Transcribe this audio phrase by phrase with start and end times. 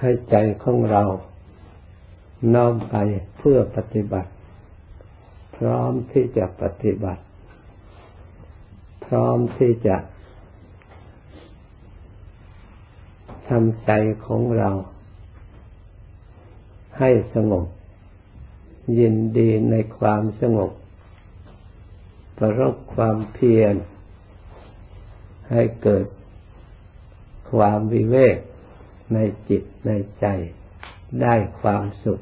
[0.00, 1.02] ให้ใจของเรา
[2.54, 2.96] น้อมไป
[3.36, 4.30] เพื่อปฏิบัติ
[5.56, 7.22] พร้อมที่จะปฏิบัติ
[9.04, 9.96] พร้อมที่จะ
[13.48, 13.90] ทำใจ
[14.26, 14.70] ของเรา
[16.98, 17.66] ให้สงบ
[18.98, 20.70] ยินดีในความสงบ
[22.38, 23.74] ประรบความเพียร
[25.50, 26.06] ให้เกิด
[27.52, 28.38] ความวิเวก
[29.14, 30.26] ในจิตในใจ
[31.22, 32.20] ได้ความสุข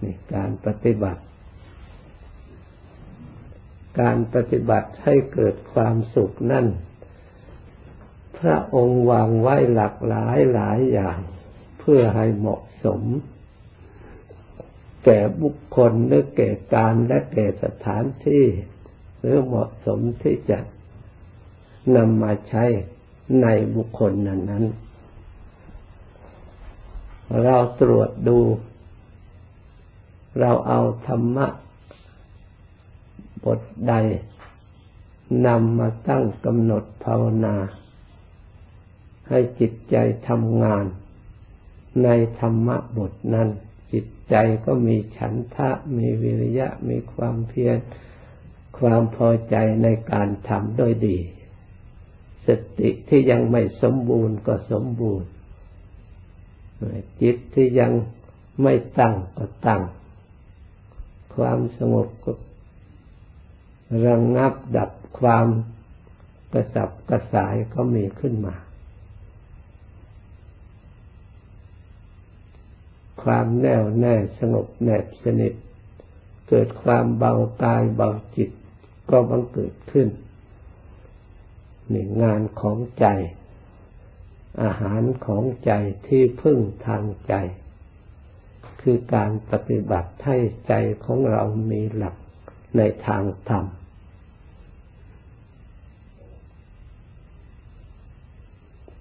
[0.00, 1.22] ในการปฏิบัติ
[4.00, 6.66] การปฏิบัติให้เกิดความสุขนั่น
[8.38, 11.20] พระองค์วางไว้หลากหลายหลายอย่าง
[11.80, 13.02] เพื่อให้เหมาะสม
[15.04, 18.44] แก่บุคคลหรือแก่การและแก่สถานที่
[19.20, 20.58] หรือเหมาะสมที่จะ
[21.96, 22.64] นำมาใช้
[23.42, 23.46] ใน
[23.76, 24.64] บุคคลนั้นนั้น
[27.42, 28.38] เราตรวจดู
[30.40, 31.46] เราเอาธรรมะ
[33.44, 33.94] บทใด
[35.46, 37.56] นำมาตั้งกำหนดภาวนา
[39.28, 39.96] ให้จิตใจ
[40.28, 40.84] ทำงาน
[42.04, 42.08] ใน
[42.40, 43.48] ธรรมะบทนั้น
[43.92, 44.34] จิตใจ
[44.66, 47.76] ก็มีฉันทะ มีวิริยะ มีความเพียร
[48.78, 51.18] ความพอใจในการทำโดยดี
[52.46, 55.28] สติที่ยังไม่สมบูรณ์ก็สมบูรณ์
[57.20, 57.92] จิตที่ยัง
[58.62, 59.82] ไม่ตั้งก็ตั้ง
[61.34, 62.32] ความสงบก็
[64.06, 65.46] ระงงับดับความ
[66.52, 68.54] กระสับกระสายก็มีขึ้นมา
[73.22, 75.54] ความแน่วแน่สงบแนบสนิท
[76.48, 78.50] เกิดความเบากายเบาจิต
[79.10, 80.08] ก็บังเกิดขึ้น
[81.92, 83.06] นี่งานของใจ
[84.62, 85.72] อาหารของใจ
[86.06, 87.34] ที่พึ่งทางใจ
[88.80, 90.38] คือการปฏิบัติให้
[90.68, 90.74] ใจ
[91.04, 92.16] ของเรามีหลัก
[92.76, 93.66] ในทางธรรม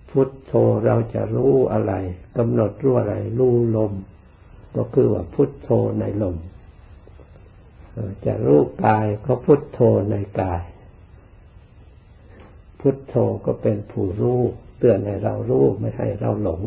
[0.09, 0.53] พุทโธ
[0.86, 1.94] เราจะรู้อะไร
[2.38, 3.94] กำหนดรู้อะไรรู้ลม
[4.75, 5.69] ก็คือว่าพุทโธ
[6.00, 6.38] ในลม
[8.25, 9.80] จะรู้กายก็พุทโธ
[10.12, 10.63] ในกาย
[12.80, 13.16] พุทโธ
[13.46, 14.42] ก็เป็นผู้รู้
[14.83, 16.61] ตือนให้เรารู้ไม่ให้เราหลง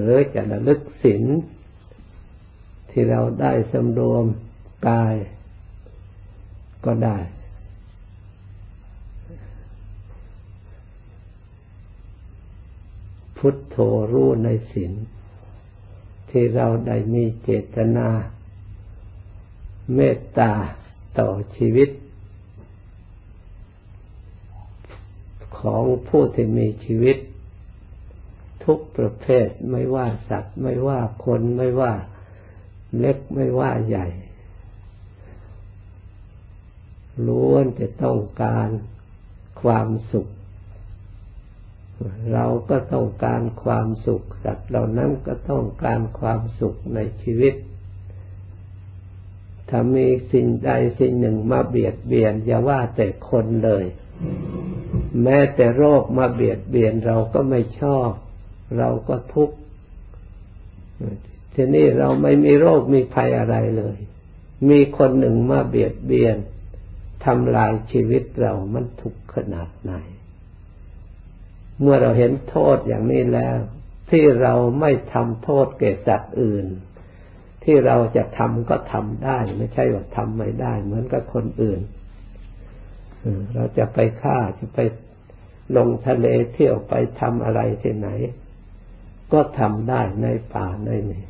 [0.00, 1.24] หรือจะระลึกศีล
[2.90, 4.24] ที่เราได้สำรวม
[4.88, 5.14] กาย
[6.84, 7.18] ก็ได้
[13.36, 13.76] พุทโธ
[14.12, 14.92] รู้ในศีล
[16.30, 18.08] ที่เราได้มีเจตนา
[19.94, 20.52] เมตตา
[21.18, 21.88] ต่อชีวิต
[25.64, 27.16] ของผู้ที่มีชีวิต
[28.64, 31.92] ทุกประเภทไม่ว่าสัตว์ ไม่ว่าคนไม่ว่า
[32.98, 34.06] เล็กไม่ว่าใหญ่
[37.26, 38.68] ล้วนจะต้องการ
[39.62, 40.28] ความสุข
[42.32, 47.54] เราก็ต้องการความสุข สัตว์เหล่านั้นก็ต้องการความสุขในชีวิต
[49.68, 53.84] ถ้ามีสิ่งใดสิ่งหนึ่งมาเบียดเบียนอย่าว่าแต่คนเลย
[55.22, 58.10] แม้แต่โรคมาเบียดเบียนเราก็ไม่ชอบ
[58.78, 59.56] เราก็ทุกข์
[61.54, 63.98] ทีนี้เราไม่มีโรคมีภัยอะไรเลย
[64.68, 66.36] มีคนหนึ่งมาเบียดเบียน
[67.24, 69.92] ทำลายชีวิตเรามันทุกข์ขนาดไหน
[71.80, 73.58] เมื่อเราเห็นโทษอย่างนี้แล้ว
[74.10, 76.66] ที่เราไม่ทำโทษแก่สัตว์อื่น
[77.64, 81.80] ที่เราจะทำก็ทำได้ ไม่ใช่ว่าทำไม่ได้ เหมือนกับคนอื่น
[83.54, 84.78] เราจะไปฆ่าจะไป
[85.76, 88.08] ลงทะเลเที่ยวไปทำอะไรที่ไหน
[89.32, 91.24] ก็ทำได้ในป่าในนี้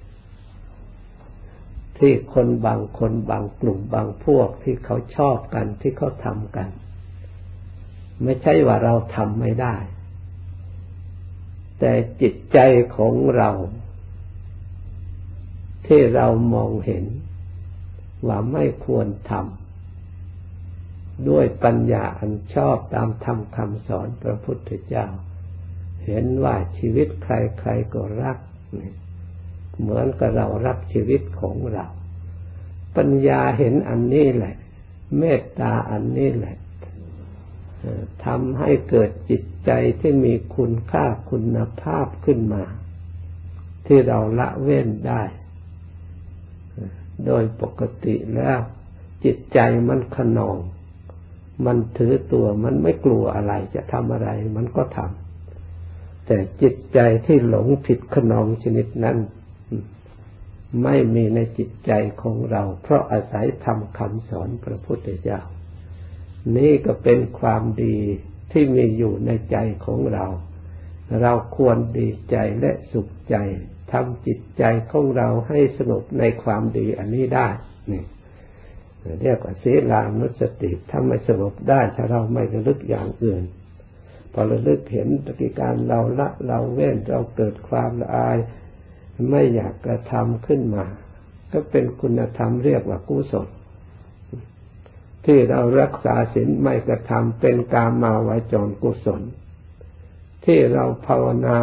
[1.99, 6.69] ที่คนบางคนบางกลุ่มบางพวกที่เขาชอบกันที่เขาทำกัน
[8.23, 9.77] ไม่ใช่ว่าเราทำไม่ได้
[11.79, 12.59] แต่จิตใจ
[12.97, 13.51] ของเรา
[15.87, 17.05] ที่เรามองเห็น
[18.27, 19.64] ว่าไม่ควรทำ
[21.29, 25.07] ด้วยปัญญาอันชอบตามธรรมคำสอนพระพุทธเจ้า
[26.07, 28.39] เห็นว่าชีวิตใครๆก็รัก
[29.81, 31.87] เหมือนกับเรารักชีวิตของเรา
[32.97, 34.55] ปัญญาเห็นอันนี้แหละ
[35.19, 36.57] เมตตาอันนี้แหละ
[38.25, 39.71] ทำให้เกิดจิตใจ
[40.01, 42.65] ที่มีคุณค่าคุณภาพขึ้นมา
[43.87, 45.23] ที่เราละเว้นได้
[47.27, 48.59] โดยปกติแล้ว
[49.25, 49.59] จิตใจ
[49.89, 50.59] มันขนอง
[51.67, 59.19] มันถือตัวมันไม่กลัวอะไรจะทำอะไร มันก็ทำแต่จิตใจที่หลงผิดขนองชนิดนั้น
[60.85, 61.93] ไม่มีในจิตใจ
[62.23, 65.41] ของเรา เพราะอาศัยทำคำสอนพระพุทธเจ้า
[66.57, 67.97] นี่ก็เป็นความดี
[68.53, 70.27] ที่มีอยู่ในใจของเรา
[71.23, 73.37] เราควรดีใจและสุขใจ
[73.93, 77.49] ทำจิตใจของเราให้สงบในความดีอันนี้ได้
[77.91, 78.03] นี่
[79.23, 83.43] เรียกว่าศีลานุสติถ้าไม่สงบได้ ถ้าเราไม่ระลึกอย่างอื่น
[84.33, 88.39] พอระลึกเห็นปฏิการเราละเราเว้นเราเกิดความละอาย
[89.31, 90.85] ไม่อยากกระทำขึ้นมา
[91.53, 93.49] ก็เป็นคุณธรรมเรียกว่ากุศล
[95.27, 99.23] ที่เรารักษาศีลไม่กระทำเป็นกามาวาจรกุศล
[100.45, 101.59] ที่เราภาวนา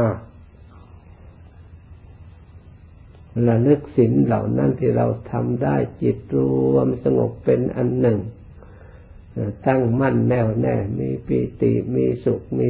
[3.48, 6.40] ระลึกศีลเหล่านั้นที่เราทำได้จิตร
[6.72, 8.20] วมสงบเป็นอันหนึ่ง
[9.68, 12.68] ตั้งมั่นแน่วแน่ มีปีติมีสุขมี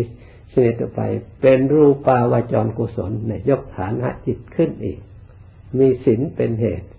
[0.51, 0.99] เสตไป
[1.41, 4.99] เป็นรูปาวาจรกุศลเนี่ยยกฐานะจิตขึ้นอีก
[5.79, 6.89] มีศีลเป็นเหตุ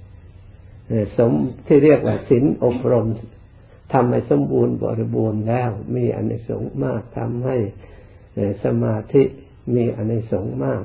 [1.19, 1.33] สม
[1.67, 3.07] ที่เรียกว่าศีลอบรม
[3.93, 7.57] ทำให้สมบูรณ์บริบูรณ์แล้ว มีอนิสงส์มากทำให้
[8.65, 9.23] สมาธิ
[9.75, 10.85] มีอนิสงส์มาก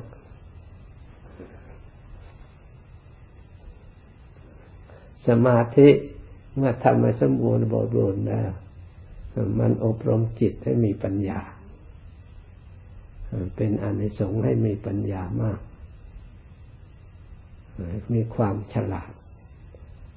[5.28, 5.90] สมาธิ
[6.56, 8.52] เมื่อทำให้สมบูรณ์บริบูรณ์แล้ว
[9.60, 11.40] มันอบรมจิตให้มีปัญญา
[13.56, 15.60] เป็นอนิสงส์ให้มีปัญญามาก
[18.14, 19.12] มีความฉลาด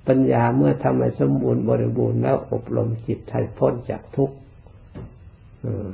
[0.09, 4.37] ปัญญาเมื่อทำให้สมบูรณ์บริบูรณ์แล้วอบรมจิตให้พ้นจากทุกข์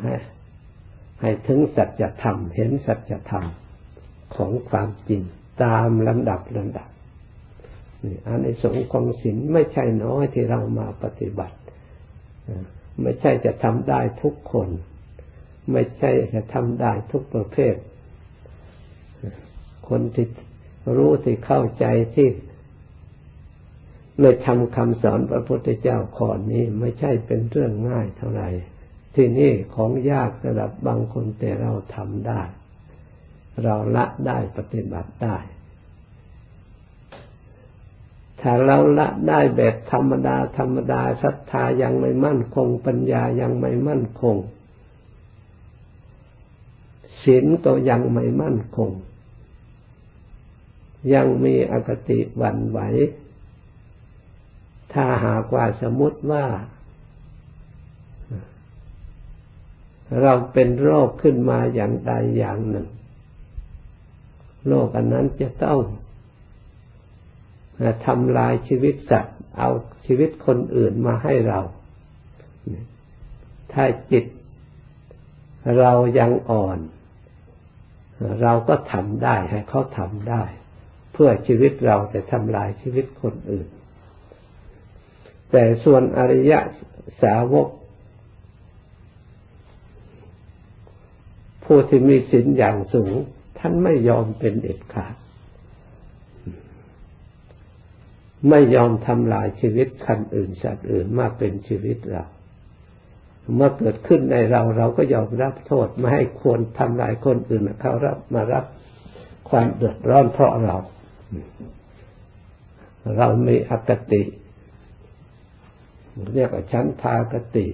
[0.03, 0.15] ให้
[1.21, 3.45] ให้ถึงสัจธรรม เห็นสัจธรรม
[4.37, 5.23] ของความจริง
[5.63, 6.89] ตามลำดับลำดับ
[8.27, 11.57] อันในสงของศีลไม่ใช่น้อยที่เรามาปฏิบัติ
[13.03, 14.69] ไม่ใช่จะทำได้ทุกคน
[15.73, 17.75] ไม่ใช่จะทำได้ทุกประเภท
[19.89, 20.27] คนที่
[20.97, 22.29] รู้ที่เข้าใจที่
[24.21, 28.49] เลยทำคำสอนพระพุทธเจ้าขอนี้ไม่ใช่เป็นเรื่องง่ายเท่าไหร่
[29.15, 32.43] ที่นี่ของยากสำหรับบางคนแต่เราทำได้
[33.65, 35.37] เราละได้ปฏิบัติได้
[38.49, 44.37] ถ้าเราละได้แบบธรรมดา ธรรมดาศรัทธายังไม่มั่นคง ปัญญายังไม่มั่นคง
[47.23, 48.91] ศีลก็ยังไม่มั่นคง
[51.15, 52.79] ยังมีอคติหวั่นไหว
[54.93, 56.47] ถ้าหากว่าสมมติว่า
[60.21, 62.89] เราเป็นโรคขึ้นมาอย่างใดอย่างหนึ่ง
[64.67, 65.81] โรคอันนั้นจะต้อง
[68.07, 69.71] ทำลายชีวิตสัตว์ เอา
[70.07, 71.61] ชีวิตคนอื่นมาให้เรา
[73.73, 74.25] ถ้าจิต
[75.79, 76.79] เรายังอ่อน
[78.43, 80.43] เราก็ทำได้ให้เขาทำได้
[81.13, 83.69] เพื่อชีวิตเราจะทำลายชีวิตคนอื่น
[85.51, 86.53] แต่ส่วนอริย
[87.23, 87.69] สาวก
[91.65, 93.15] ผู้ที่มีศีลอย่างสูง
[93.59, 95.15] ท่านไม่ยอมเป็นเด็ดขาด
[98.49, 102.25] ไม่ยอมทำลายชีวิตคันอื่นสัตว์อื่นมาเป็นชีวิตเรา
[103.55, 108.65] เมื่อเกิดขึ้นในเราเราก็ยอมรับโทษไม่ให้ควรทำลายคนอื่นเขารับมารับ
[109.51, 110.77] ความเดือดร้อนเพราะเรา
[113.17, 114.23] เรามีอคติ
[116.35, 117.67] เรียกว่าชั้นพากติ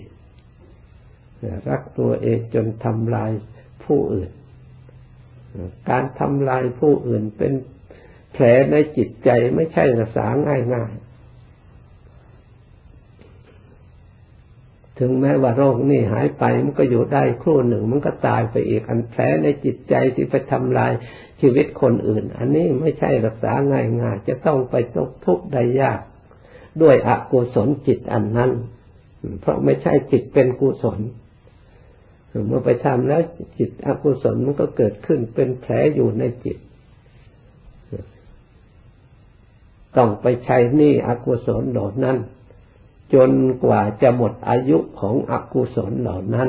[1.69, 3.31] รักตัวเองจนทำลาย
[3.85, 4.31] ผู้อื่น
[5.91, 7.52] การทำลายผู้อื่นเป็น
[8.33, 10.93] แผลในจิตใจไม่ใช่รักษาง่ายง่าย
[14.99, 20.93] ถึงแม้ว่าโรคนี่หายไปมันก็อยู่ได้ครู่หนึ่ง มันก็ตายไปอีกอันแผลในจิตใจที่ไปทำลาย
[21.41, 26.01] ชีวิตคนอื่น อันนี้ไม่ใช่รักษาง่ายง่ายจะต้องไปตกทุกข์ได้ยาก
[26.83, 28.51] ด้วยอกุศลจิตอันนั้น
[29.41, 31.01] เพราะไม่ใช่จิตเป็นกุศล
[32.47, 33.23] เมื่อไปทำแล้ว
[33.59, 36.59] จิตอกุศลมันก็เกิดขึ้นเป็นแผลอยู่ในจิต
[39.96, 42.16] ต้องไปใช้หนี้อกุศลเหล่านั้น
[43.14, 43.30] จน
[43.64, 46.49] กว่าจะหมดอายุของอกุศลเหล่านั้น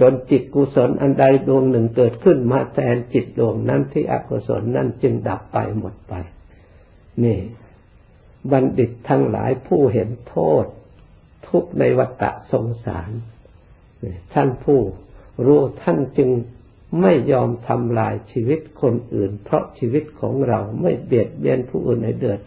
[0.00, 6.14] จนจิตกุศลอันใดดวงหนึ่งเกิดขึ้นมาแทนจิตดวงนั้นที่อกุศลนั้นจึงดับไปหมดไป
[7.24, 7.38] นี่
[8.50, 10.64] บัณฑิตทั้งหลายผู้เห็นโทษ
[11.48, 13.10] ทุกในวัฏสงสาร
[14.34, 14.80] ท่านผู้
[15.46, 16.30] รู้ท่านจึง
[17.00, 22.40] ไม่ยอมทำลายชีวิตคนอื่น เพราะชีวิตของเราไม่เบียดเบียนผู้อื่นให้เดือด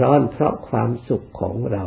[0.00, 1.84] ร้อนเพราะความสุขของเรา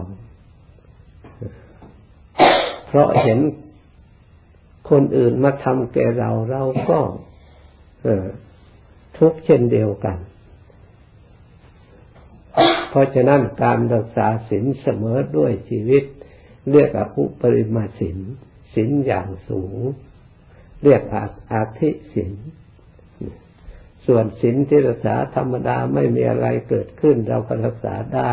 [2.88, 3.40] เพราะเห็น
[4.90, 7.00] คนอื่นมาทำแก่เราเราก็
[9.18, 10.18] ทุกข์เช่นเดียวกัน
[12.90, 16.04] เพราะฉะนั้นการรักษาศีลเสมอด้วยชีวิต
[16.72, 18.18] เรียกอภุปริมาศีล
[18.74, 19.80] ศีลอย่างสูง
[20.84, 22.34] เรียกอาอาธิศีล
[24.06, 28.32] ส่วนศีลที่รักษาธรรมดาไม่มีอะไรเกิดขึ้น เราก็รักษาได้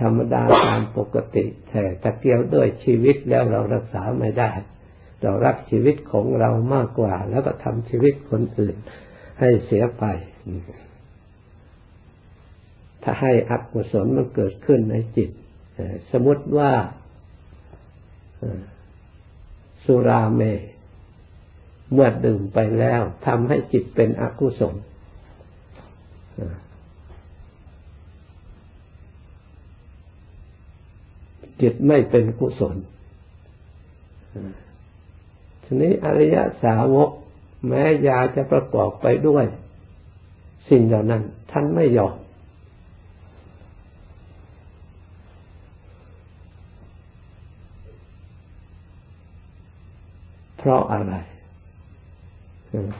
[0.00, 4.52] ธรรมดาตามปกติแต่ตะเกียวด้วยชีวิตแล้วเรารักษาไม่ได้
[5.22, 8.76] เรารักชีวิตของเรามากกว่า แล้วก็ทำชีวิตคนอื่น
[9.40, 10.04] ให้เสียไป
[13.02, 15.30] ถ้าให้อกุศลมันเกิดขึ้นในจิต
[16.10, 16.72] สมมติว่า
[19.84, 20.42] สุราเม
[21.92, 24.74] เมื่อดื่มไปแล้วทำให้จิตเป็นอกุศล
[31.60, 32.76] จิตไม่เป็นกุศล
[35.64, 37.10] ทีนี้อริยสาวก
[37.68, 39.44] แม้ยาจะประกอบไปด้วย
[40.70, 42.16] สิ่งเหล่านั้น ท่านไม่ยอม
[50.58, 51.14] เพราะอะไร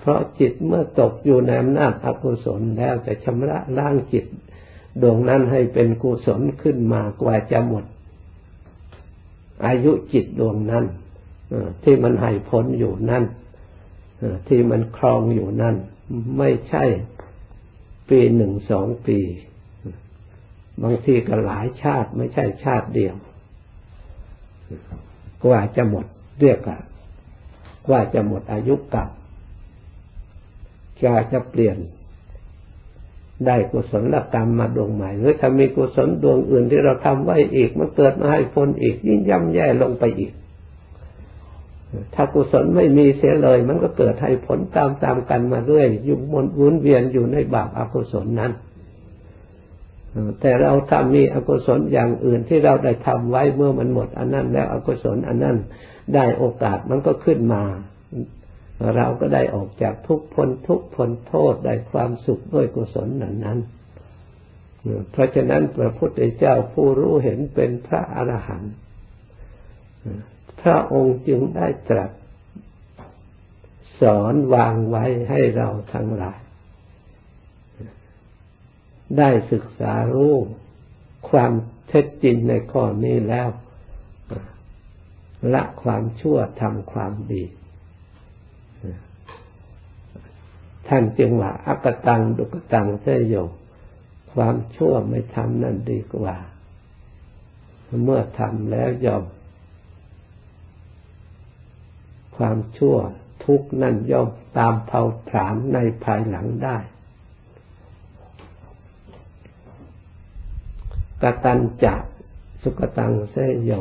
[0.01, 4.27] เพราะจิตเมื่อตกอยู่ในอำนาจอกุศลแล้วจะชำระล้างจิต
[5.03, 7.85] ดวงนั้นให้เป็นกุศลขึ้นมากว่าจะหมด
[9.67, 10.85] อายุจิตดวงนั้น
[11.85, 13.25] ที่มันให้ผลอยู่นั่น
[14.49, 15.77] ที่มันครองอยู่นั่น
[16.39, 16.85] ไม่ใช่
[18.09, 19.19] ปีหนึ่งสองปี
[20.83, 23.15] บางทีก็หลายชาติไม่ใช่ชาติเดียว
[25.45, 26.07] กว่าจะหมด
[26.41, 26.59] เรียก
[27.87, 29.09] กว่าจะหมดอายุกับ
[31.01, 31.77] กว่าจะเปลี่ยน
[33.47, 40.33] ได้กุศลกรรมมาดวงใหม่ หรือถ้ามีกุศลดวงอื่นที่เราทำไว้อีกมันเกิดมาให้ผลอีก ยิ่งย่ำแย่ลงไปอีก
[42.15, 48.53] ถ้ากุศลไม่มีเสียเลย มันก็เกิดให้ผลตามตามกันมาเรื่อยยุ่งมนวนเวียนอยู่ในบาปอกุศลนั้น
[50.41, 55.57] แต่เราถ้ามีอกุศลอย่างอื่นที่เราได้ทำไว้เมื่อมันหมด อันนั้นแล้วอกุศลอันนั้น
[56.15, 57.63] ได้โอกาสมันก็ขึ้นมา
[58.97, 63.59] เราก็ได้ออกจากทุกพ้นทุกพ้นโทษได้ความสุขด้วยกุศลนั้นนั้น
[65.11, 68.75] เพราะฉะนั้นพระพุทธเจ้าผู้รู้เห็นเป็นพระอรหันต์
[70.63, 72.11] พระองค์จึงได้ตรัส
[74.01, 76.41] สอนวางไว้ให้เราทั้งหลาย
[79.19, 80.35] ได้ศึกษารู้
[81.31, 81.53] ความ
[81.89, 83.49] เท็จจริงในข้อนี้แล้ว
[85.55, 87.43] ละความชั่วทำความดี
[90.89, 93.35] ท่านจึงว่าอักตังดุกตังเสยโย
[94.33, 96.37] ความชั่วไม่ทำนั่นดีกว่า
[98.05, 99.25] เมื่อทำแล้วยอม
[102.37, 102.97] ความชั่ว
[103.45, 106.77] ทุกนั่นย่อมตามเผาผลาญในภายหลังได้
[111.23, 111.95] กตันจะ
[112.63, 113.73] สุกตังเสยโย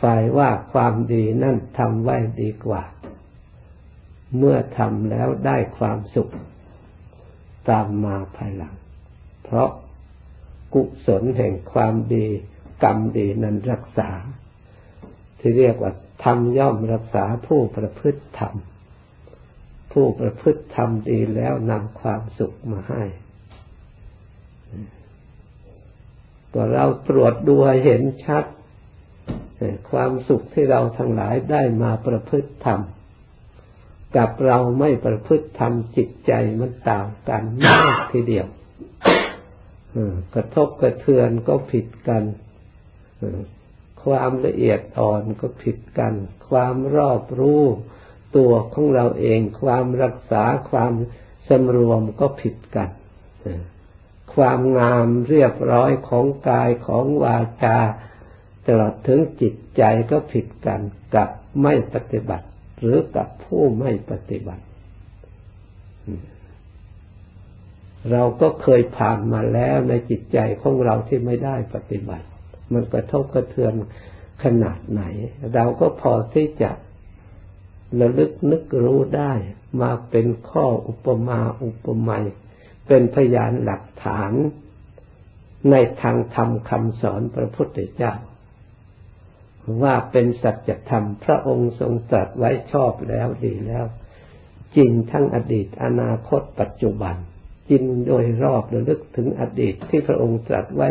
[0.00, 2.82] ฝ่ายว่าความดีนั่นทำไว้ดีกว่า
[4.36, 6.32] เมื่อทำแล้วได้ความสุข
[7.70, 8.74] ตามมาภายหลัง
[9.44, 9.70] เพราะ
[10.74, 12.26] กุศลแห่งความดี
[12.84, 14.10] กรรมดีนั้นรักษา
[15.38, 15.92] ที่เรียกว่า
[16.24, 18.54] ธรรมย่อมรักษาผู้ประพฤติธรรม
[19.92, 23.02] ผู้ประพฤติธรรมดีแล้วนำความสุขมาให้
[26.54, 27.54] ก็เราตรวจดู
[27.84, 28.44] เห็นชัด
[29.90, 32.80] ความสุขที่เราทั้งหลายได้มาประพฤติธรรม
[34.16, 38.46] กับเราไม่ประพฤติธรรมจิตใจมันต่างกันมากทีเดียว
[40.34, 42.22] กระทบกระเทือนก็ผิดกัน
[44.04, 46.14] ความละเอียดอ่อนก็ผิดกัน
[46.48, 47.62] ความรอบรู้
[48.36, 50.92] ตัวของเราเอง ความรักษาความ
[51.48, 52.90] สำรวมก็ผิดกัน
[54.34, 57.78] ความงามเรียบร้อยของกายของวาจา
[58.66, 60.80] ตลอดถึงจิตใจก็ผิดกัน
[61.14, 61.28] กับ
[61.62, 62.45] ไม่ปฏิบัติ
[62.80, 64.64] หรือกับผู้ไม่ปฏิบัติ
[68.12, 72.26] เราก็เคยผ่านมาแล้วในจิตใจของเราที่ไม่ได้ปฏิบัติ
[72.72, 73.74] มันกระทบกระเทือน
[74.44, 75.02] ขนาดไหน
[75.54, 76.70] เราก็พอที่จะ
[78.00, 79.32] ระลึกนึกรู้ได้
[79.82, 82.24] มาเป็นข้ออุปมาอุปไมย
[82.86, 84.32] เป็นพยานหลักฐาน
[85.70, 88.12] ในทางธรรมคำสอนพระพุทธเจ้า
[89.82, 93.84] ว่าเป็นสัจธรรม พระองค์ทรงตรัสไว้ชอบแล้วดีแล้ว
[94.76, 97.16] จริงทั้งอดีตอนาคตปัจจุบัน
[97.70, 100.90] จริงโดยรอบระลึกถึงอดีตที่พระองค์ตรัสไว้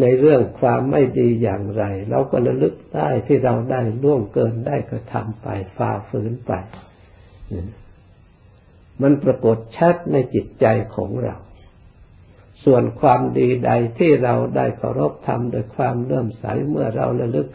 [0.00, 6.52] ในเรื่องความไม่ดีอย่างไร เราก็ระลึกได้ที่เราได้ล่วงเกินได้กระทำไปฝ่าฝืนไป
[9.02, 10.66] มันปรากฏชัดในจิตใจ
[10.96, 11.36] ของเรา
[12.64, 17.46] ส่วนความดีใดที่เราได้เคารพทำโดยความเลื่อมใสเมื่อเราระลึก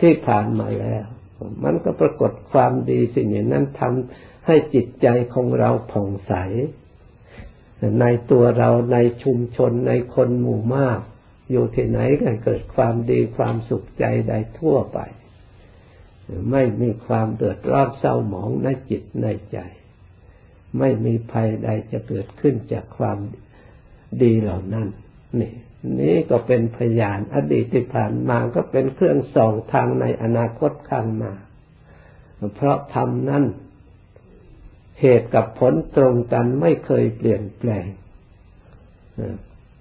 [0.00, 1.06] ที่ผ่านมาแล้ว
[1.64, 6.32] มันก็ปรากฏความดีสิ่งนั้นทำให้จิตใจของเราผ่องใส
[8.00, 11.00] ในตัวเราในชุมชนในคนหมู่มาก
[11.50, 14.98] อยู่ที่ไหนก็เกิดความดีความสุขใจใดทั่วไป
[16.50, 19.58] ไม่มีความเดือดร้อนเศร้าหมองในจิตในใจ
[20.78, 23.18] ไม่มีภัยใดจะเกิดขึ้นจากความ
[24.22, 24.88] ดีเหล่านั้น
[25.40, 25.52] นี่
[26.00, 31.34] นี่ก็เป็นพยานอดีตที่ผ่านมาก็เป็นเครื่องส่องทางในอนาคตข้างหน้า
[32.54, 33.44] เพราะทำนั้น
[35.00, 37.86] เหตุกับผลตรงกันไม่เคยเปลี่ยนแปลง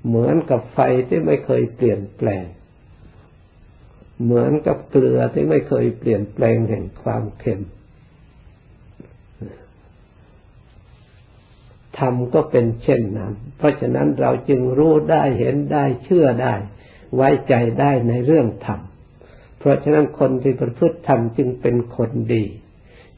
[0.07, 2.45] เหมือนกับไฟที่ไม่เคยเปลี่ยนแปลง
[4.23, 7.61] เหมือนกับเกลือที่ไม่เคยเปลี่ยนแปลงแห่งความเค็ม
[11.99, 16.55] ธรรมก็เป็นเช่นนั้น เพราะฉะนั้นเราจึงรู้ได้เห็นได้เชื่อได้
[17.15, 18.79] ไว้ใจได้ในเรื่องธรรม
[19.59, 22.45] เพราะฉะนั้นคนที่ประพฤติธรรมจึงเป็นคนดี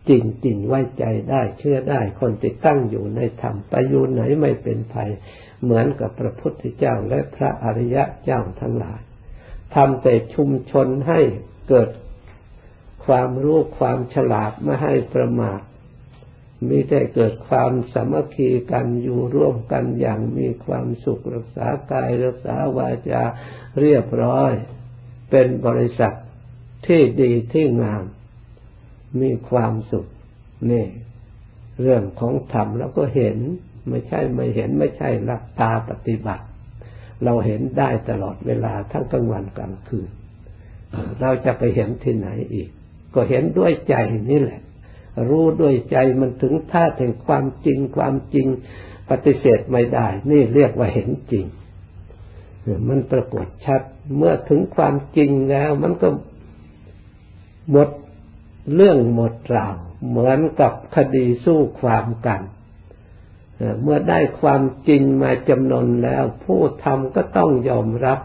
[0.10, 0.12] จ
[0.46, 5.12] ริงๆไว้ใจได้เชื่อได้ คนที่ตั้งอยู่ในธรรมไปอยู่ไหนไม่เป็นภัย
[5.64, 9.02] เหมือนกับพระพุทธเจ้าและพระอริยะเจ้าทั้งหลาย
[9.76, 11.20] ทำแต่ชุมชนให้
[11.70, 11.90] เกิด
[13.06, 15.60] ความรู้ความฉลาดไม่ให้ประมาท
[16.70, 23.24] มีแต่เกิดความสามัคคีกันอยู่ร่วมกันอย่างมีความสุขรักษากายรักษาวาจา
[23.80, 24.52] เรียบร้อย
[25.30, 26.16] เป็นบริษัท
[26.88, 28.06] ที่ดีที่งาม
[29.22, 30.08] มีความสุข
[30.72, 30.88] นี่
[31.82, 33.38] เรื่องของธรรมแล้วก็เห็น
[33.90, 36.46] ไม่ใช่ไม่เห็นไม่ใช่หลักตาปฏิบัติ
[37.24, 40.10] เราเห็นได้ตลอดเวลาทั้งกลางวันกลางคืน
[41.22, 42.70] เราจะไปเห็นที่ไหนอีก
[43.14, 43.96] ก็เห็นด้วยใจ
[44.32, 44.62] นี่แหละ
[45.30, 48.48] รู้ด้วยใจมันถึงท่าแห่งความจริงความจริง
[49.10, 51.46] ปฏิเสธไม่ได้ นี่เรียกว่าเห็นจริง
[52.88, 53.82] มันปรากฏชัด
[54.18, 56.10] เมื่อถึงความจริงแล้ว มันก็
[57.72, 57.90] หมด
[58.76, 59.76] เรื่องหมดราว
[60.08, 62.42] เหมือนกับคดีสู้ความกัน
[63.82, 68.20] เมื่อได้ความจริงมาจำนวนแล้ว ผู้ทำก็ต้องยอมรับ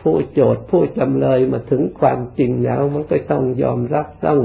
[0.00, 4.40] ผู้โจทย์ผู้จำเลยมาถึงความจริงแล้ว มันก็ต้องยอมรับต้อง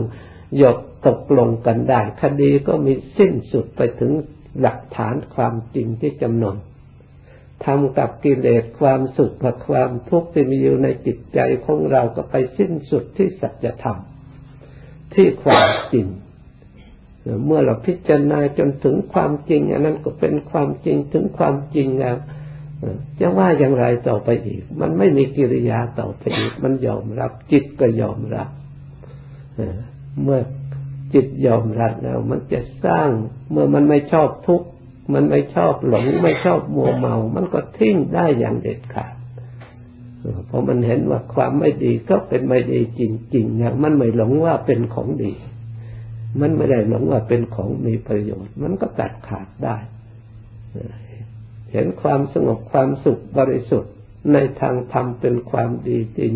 [0.58, 4.12] หยดตกลงกันได้ คดีก็มีสิ้นสุดไปถึง
[4.62, 6.58] หลักฐานความจริงที่จำนน
[7.66, 13.98] ทำกับกิเลสความสุขกับความทุกข์ที่มีอยู่ในจิตใจของเราก็ไปสิ้นสุดที่สัจธรรม
[15.14, 16.08] ที่ความจริง
[17.46, 22.18] เมื่อเราพิจารณาจนถึงความจริง อันนั้นก็เป็นความจริงถึงความจริงแล้ว
[23.20, 28.50] จะว่าอย่างไรต่อไปอีก มันไม่มีกิริยาต่อไปอีก มันยอมรับ จิตก็ยอมรับ
[30.24, 30.40] เมื่อ
[31.14, 33.10] จิตยอมรับแล้ว มันจะสร้าง
[33.52, 34.68] เมื่อมันไม่ชอบทุกข์
[35.14, 39.16] มันไม่ชอบหลง ไม่ชอบมัวเมา มันก็ทิ้งได้อย่างเด็ดขาด
[40.48, 43.02] เพราะมันเห็นว่าความไม่ดีก็เป็นไม่ดีจ
[43.36, 45.34] ริงๆอย่างมันไม่หลงว่าเป็นของดี
[46.42, 49.78] มันไม่ได้หลงว่าเป็นของมีประโยชน์ มันก็ตัดขาดได้
[51.76, 53.94] เห็นความสงบความสุขบริสุทธิ์
[54.34, 56.34] ในทางธรรมเป็นความดีจริง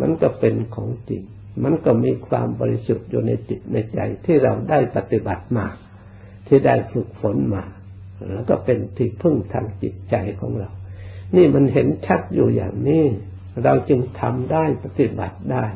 [0.00, 1.22] มันก็เป็นของจริง
[1.64, 5.66] มันก็มีความบริสุทธิ์อยู่ในจิตในใจที่เราได้ปฏิบัติมา
[6.46, 7.64] ที่ได้ฝึกฝนมา
[8.32, 10.70] แล้วก็เป็นที่พึ่งทางจิตใจของเรา
[11.36, 13.04] นี่มันเห็นชัดอยู่อย่างนี้
[13.64, 15.66] เราจึงทำได้ปฏิบัติได้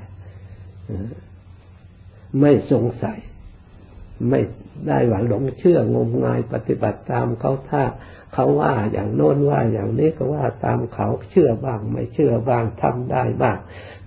[2.41, 3.19] ไม่สงสัย
[4.31, 4.41] ไม่
[4.89, 7.83] ได้หวังหลงเชื่องมงายปฏิบัติตามเขาถ้า
[8.35, 13.59] เขาว่าอย่างโน้นว่าอย่างนี้ก็ว่าตามเขาเชื่อบ้าง ไม่เชื่อบ้างทำได้บ้าง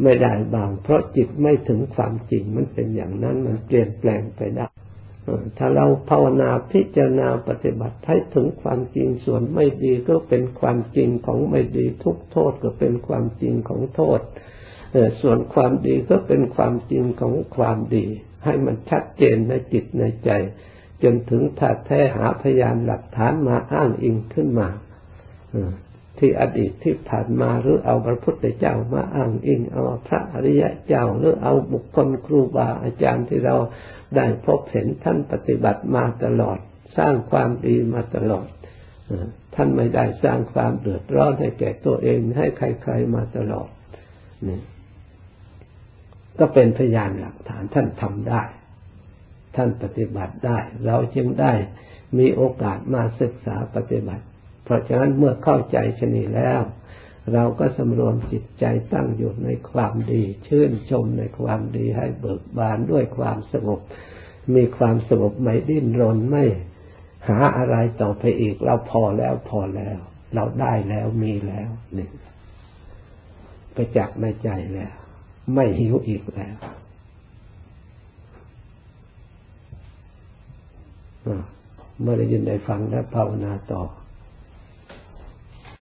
[0.03, 4.67] ไม่ได้บ้าง เพราะจิตไม่ถึงความจริงมันเป็นอย่างนั้นมันเปลี่ยนแปลงไปได้
[5.57, 14.21] ถ้าเราภาวนาพิจารณาปฏิบัติให้ถึงความจริงส่วนไม่ดีก็เป็นความจริงของไม่ดีทุกโทษก็เป็นความจริงของโทษ
[15.21, 18.05] ส่วนความดีก็เป็นความจริงของความดี
[18.43, 20.31] ให้มันชัดเจนในจิตในใจ
[21.03, 24.69] จนถึงถ้าแท้หาพยานหลักฐานมาอ้างอิงขึ้นมา
[26.17, 33.55] ที่อดีตที่ผ่านมาหรือเอาพระพุทธเจ้ามาอ้างอิงเอาพระอริยะเจ้าหรือเอาบุคคลครูบาอาจารย์ที่เรา
[34.15, 36.59] ได้พบเห็นท่านปฏิบัติมาตลอด
[36.97, 38.47] สร้างความดีมาตลอด
[39.55, 43.69] ท่านไม่ได้สร้างความเดือดร้อนให้แก่ตัวเองให้ใครๆมาตลอด
[44.47, 44.59] นี่
[46.39, 48.41] ก็เป็นพยานหลักฐานท่านทำได้
[49.55, 51.53] ท่านปฏิบัติได้ เราจึงได้
[52.17, 54.23] มีโอกาสมาศึกษาปฏิบัติ
[54.63, 56.61] เพราะฉะนั้นเมื่อเข้าใจชนีแล้ว
[57.33, 63.79] เราก็สำรวมจิตใจตั้งอยู่ในความดี ชื่นชมในความดีให้เบิกบานด้วยความสงบ
[64.55, 66.45] มีความสงบไม่ดิ้นรนไม่
[67.27, 69.97] หาอะไรต่อไปอีก เราพอแล้วพอแล้ว
[70.35, 72.09] เราได้แล้วมีแล้วนี่
[73.73, 74.93] ไปจักในใจแล้ว
[75.53, 76.55] ไม่หิวอีกแล้ว
[82.01, 83.81] เมื่อได้ยินได้ฟังแล้วภาวนาต่อ